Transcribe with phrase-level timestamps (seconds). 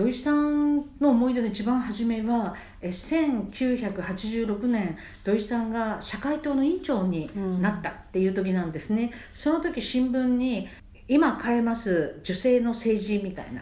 [0.00, 7.30] 土井さんの思い出の一番初めはえ1986年土井さんが社会党の委員長に
[7.60, 10.68] なったっていう時なんですね、うん、その時新聞に
[11.06, 13.60] 「今変えます女性の政治」みたいな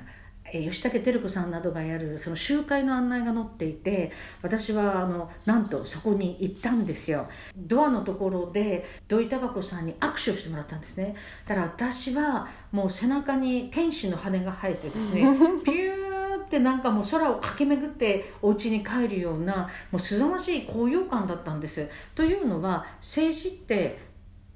[0.52, 7.28] 吉武照子さんなどがやるその集会の案内が載っていて私はあのなんとそこに行ったんですよ。
[7.56, 11.16] ドアのところで土井孝子さんに握手をしてもらったんですね。
[11.46, 15.22] だから私はもう背中に天使の羽が生えてですね
[15.66, 16.07] ピュー
[16.48, 21.86] ってなんかもう空を駆け巡ってお家に帰るようなもうすざましい高揚感だったんです。
[22.14, 23.98] というのは政治って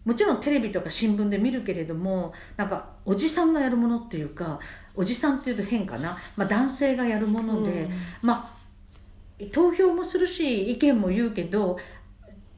[0.05, 4.59] もちろんテレビとか新聞で見るけれどもなんかおじさんがやるものっていうか
[4.97, 7.91] おじさんっていうと変かな、まあ、男性がやるもので、うん、
[8.23, 8.53] ま
[9.41, 11.79] あ投票もするし意見も言うけど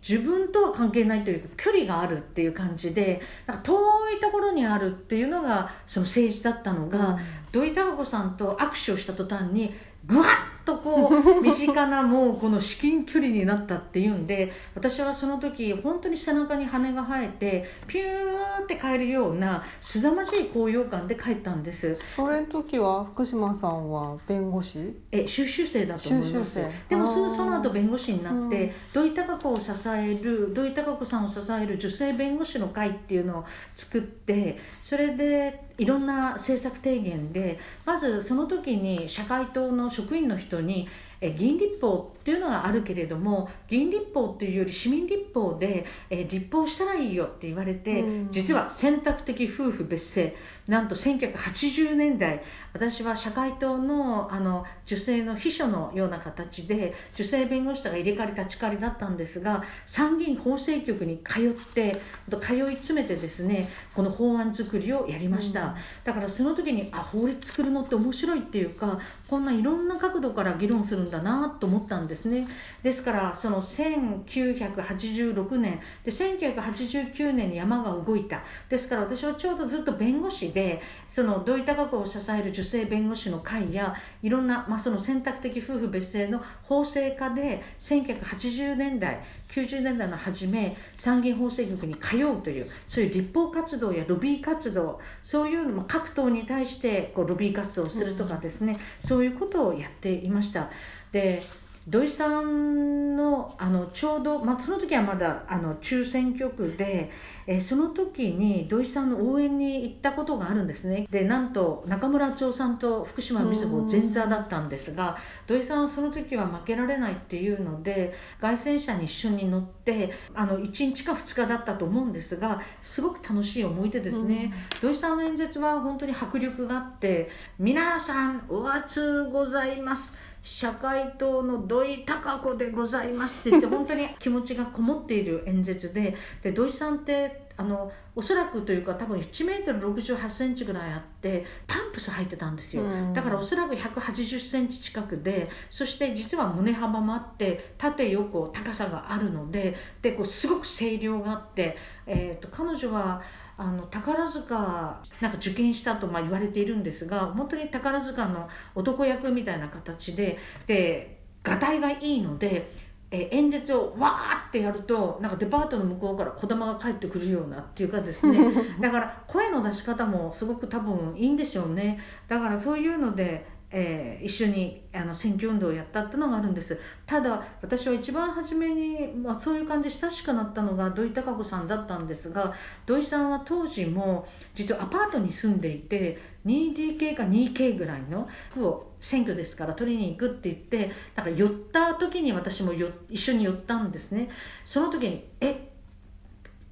[0.07, 3.73] 自分とは関係ないというか距離があるっていう感じでなんか遠
[4.17, 7.19] いところにあるっていうのがその政治だったのが、うん、
[7.51, 9.73] 土井孝子さんと握手をした途端に
[10.05, 21.99] ぐわっとこう身近なもうこの至近距離になったっていうんで私はその時本当に背中に羽が生えてピューって帰るようなすざましい高揚感で帰ったんです。
[22.17, 24.95] それの時は福島さんは弁護士？
[25.13, 26.61] え修習生だと思います。
[26.89, 40.89] でもすぐその後弁護士になって、土井孝子を支える土井孝子さんを支える女性弁護士の会っていうのを作ってそれでいろんな政策提言でまずその時に社会党の職員の人に
[41.33, 50.35] 議員立法っていうのがあるけれども議員立法っていうより市民立法で、え立法したらいいよって言われて、うん、実は選択的夫婦別姓。
[50.67, 62.01] なんと1980年代私は社会党のあの女性の秘書のような形で女性弁護士とか入れ替わり立ち替わりだったんですが参議院法制局に通って
[62.41, 72.49] 通い詰めてですねこの法案作りをやりました、うん、だからその時にあ法律作るのって面白いっていうかこんないろんな角度から議論するんだだなと思ったんですね
[72.83, 100.71] ですからその1986年で1989年に山が動いたですから私はちょうどずっと弁護士でその土井孝子を支える女性弁護士の会やいろんな、まあ、その選択的夫婦別姓の法制化で1980年代90年代の初め参議院法制局に通うというそういう立法活動やロビー活動そういうのも各党に対してこうロビー活動をするとかですね、うん、そういうことをやっていました。
[101.15, 101.41] で
[101.87, 107.11] 土井さんのあのちょうど、まあ、その時はまだあの中選挙区で、
[107.47, 111.07] えその時に土井さんの応援に行ったことがあるんですね。
[111.11, 142.83] でなんと中村敦夫さんと福島美穂前座だったんですが土井さんはその時は負けられないっていうので凱旋車に一緒に乗ってあの1日か2日だったと思うんですがすごく楽しい思い出ですね、土井さんの演説は本当に迫力があって「皆さんお熱ございます」社会党の土井孝子でございますって言って 本当に気持ちがこもっている演説でで土井さんってあのおそらくというか多分1メートル6 8センチぐらいあってパンプス履いてたんですよ、
[143.13, 151.77] だからおそらく1 8 0センチ近くでそして実は胸幅もあって縦横高さがあるのででこうすごく声量があって、
[152.07, 153.23] えーと彼女は
[153.57, 162.71] あの宝塚なんか受験したとまあ言われているんですが本当に宝塚の男役みたいな形ででがたいがいいので
[163.11, 168.53] え演説をわーってやるとなんかデパートの向こうから児玉が帰ってくるようなっていうかですね。
[168.81, 172.01] だから声の出し方もすごく多分いいんでしょうね。
[172.27, 176.79] だからそういうのでえー、一緒にあの選挙運動をやったってのがあるんです。
[177.05, 182.55] ただ私は一番初めに、まあ、そういう感じで親しくなったのが土井孝子さんだったんですが
[182.87, 194.31] 土井さんは当時も実はアパートに住んでいて 2DK か 2K ぐらいの服を選挙ですから取りに行くって言ってなんか寄った時に私もよ一緒に寄ったんですね。
[194.65, 195.69] その時に「え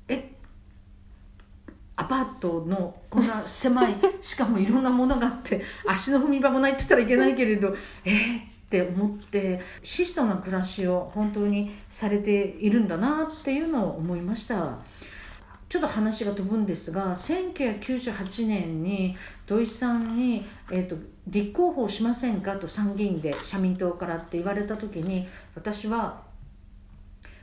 [0.06, 0.34] え
[2.02, 7.74] アパートのこんな狭いしかもいろんなものがあって 足の踏み場もないって言ったらいけないけれど
[8.04, 14.78] えー、って思って質素な暮らしを本当にされているんだなっていうのを思いました
[15.68, 19.16] ちょっと話が飛ぶんですが1998年に
[19.46, 20.96] 土井さんに、えーと
[21.28, 26.31] 「立候補しませんか?」と参議院で社民党からって言われた時に私は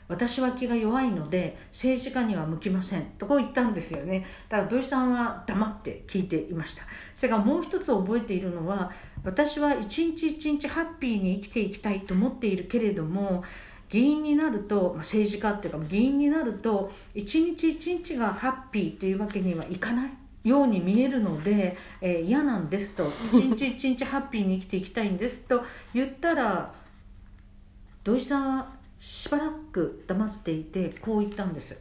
[0.10, 3.04] 私は気が弱いので政治家には向きません。
[3.18, 4.26] とこう言ったんですよね。
[4.50, 6.84] だから土井さんは黙って聞いていました。
[7.16, 8.92] それからもう一つ覚えているのは
[9.24, 13.44] 私は一日一日ハッピーに生きていきたいと思っているけれども
[13.90, 20.10] 議員になると、まあ、政治家っていうか議員になると一日一日がハッピーというわけにはいかない。
[20.42, 23.12] ように見えるので、えー、嫌なんですと。
[23.34, 25.64] 一日一日ハッピーに生きていきたいんですと
[25.94, 26.74] 言ったら
[28.04, 31.78] 土井さんはしばらく黙っていてこう言ったんです。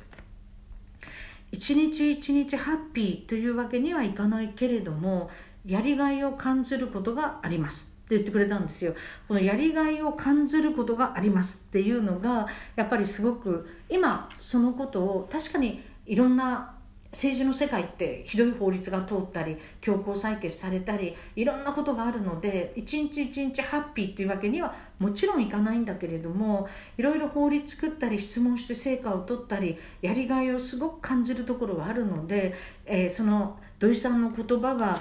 [1.50, 5.30] 一日一日ハッピーというわけにはいかないけれども
[5.64, 7.94] やりがいを感じることがあります。
[8.04, 8.94] って言ってくれたんですよ。
[9.26, 16.77] このやりがいを感じることがありますっていうのがやっぱりすごく今そのことを確かにいろんな
[17.10, 26.68] 政治の世界ってひどい法律が通ったり強行採決されたりいろんなことがあるので一日一日ハッピーっていうわけにはもちろんいかないんだけれども
[26.98, 35.00] いろいろ法律作ったり質問して成果を取ったりやりがいをすごく感じるところはあるので、えー、その土井さんの言葉は、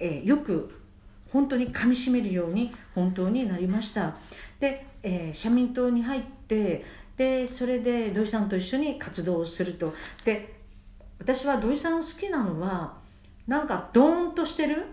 [0.00, 0.80] えー、よく
[1.30, 4.16] 本当にかみしめるように本当になりました。
[4.60, 6.84] で、えー、社民党に入って
[7.16, 9.94] でそれで土井さんと一緒に活動をすると。
[10.24, 10.63] で
[11.18, 12.96] 私は土井さんを好きなのは
[13.46, 14.86] なんかドーンとしてる。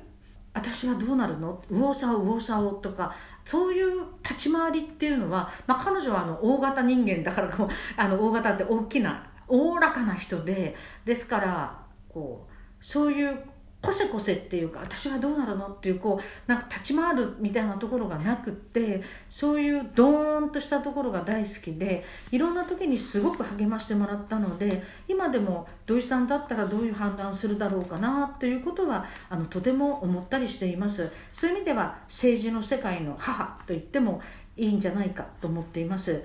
[0.53, 1.63] 私はどうなるの？
[1.69, 3.15] 右往左往右往左往とか
[3.45, 10.75] そういう立ち回りっていうのは、まあ、彼女はあの大型人間だからこうあの大型って大きなおおらかな人で
[11.05, 11.79] ですから
[12.09, 13.39] こうそういう
[13.81, 31.11] こせこせっていうか私はどうなるのっていうこうなんか立ち回るみたいなところがなくってそういうドーンとしたところが大好きでいろんな時にすごく励ましてもらったので今でも土井さんだったらどういう判断するだろうかなということはあのとても思ったりしています。
[31.33, 34.21] そういう意味では政治の世界の母と言っても
[34.57, 36.23] いいんじゃないかと思っています。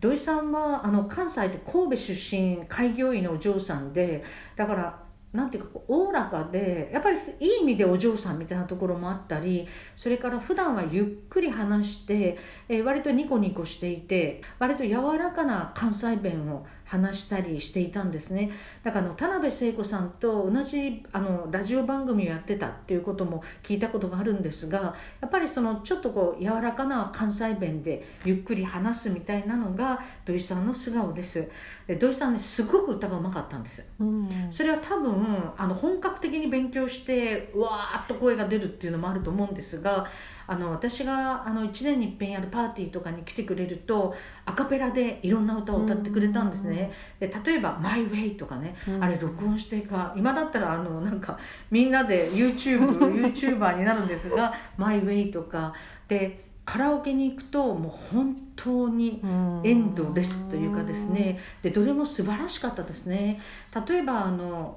[0.00, 4.22] 土井さんはあの関西で神戸出身開業医のお嬢さんで
[4.54, 12.38] だからなんていうかおおらかでやっぱりいい意味でお嬢さんみたいなところもあったりそれから普段はゆっくり話して、
[12.68, 18.50] えー、割とニコニコしていて割と柔らかな関西弁を話したりしていたんですね。
[18.82, 31.48] だからあの田辺聖子さんと同じあのラジオ番組をやってたっていうことも聞いたことがあるんですがやっぱりそのちょっとこう柔らかな関西弁でゆっくり話すみたいなのが土井さんの素顔です。
[31.86, 40.06] で土井さんねすごく歌がうまかったんです、うん、それは多分あの本格的に勉強してわーっと声が出るっていうのもあると思うんですが
[40.48, 44.14] あの私があの1年にいっぺんやるパーティーとかに来てくれると
[44.46, 46.90] アカペラでいろんな歌を歌ってくれたんですね、
[47.20, 51.38] で例えば「マイ・ウェイ」とかね、あれ録音してか今だったらあのなんか
[51.70, 55.72] みんなで YouTubeYouTuber になるんですが「マイ・ウェイ」とか。
[56.08, 59.22] でカラオケに行くともう本当に
[59.64, 61.40] エンドレスというかですね。
[61.62, 63.40] でどれも素晴らしかったですね。
[63.88, 64.76] 例えばあの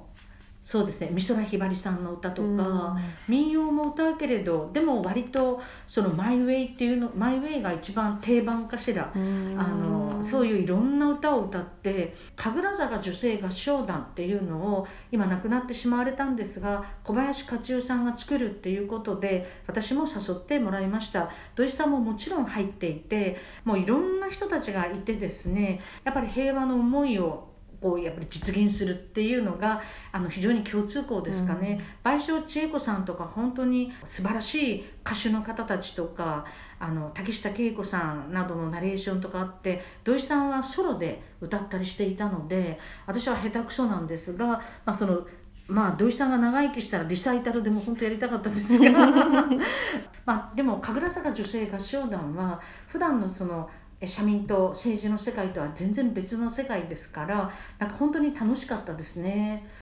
[0.64, 1.10] そうですね。
[1.12, 2.96] 美空ひばりさんの歌とか、
[3.28, 21.28] 民謡も歌うけれどでも割とその「マイ・ウェイ」っていうの「マイ・ウェイ」が一番定番かしら、あのそういういろんな歌を歌って神楽坂女性合唱団っていうのを今亡くなってしまわれたんですが小林克代さんが作るっていうことで私も誘ってもらいました。
[21.56, 27.51] 土井さんももちろん入っていてもういろんな人たちがいてですねやっぱり平和の思いを
[27.82, 29.82] こうやっぱり実現するっていうのが
[30.12, 36.44] あの非常に共通項ですかね、うん、賠償千恵子さんとか本当に素晴らしい歌手の方たちとか
[36.78, 45.26] あの竹下恵子さんなどのナレーションとかあって土井さんはソロで歌ったりしていたので私は下手くそなんですが、まあ、その
[45.66, 48.90] まあ土井さんが長生きしたらリサイタルでも本当やりたかったですが
[50.24, 53.68] まあでも神楽坂女性合唱団は普段のその
[54.06, 59.66] 社民党政治の世界とは全然別の世界ですからなんか本当に楽しかったですね。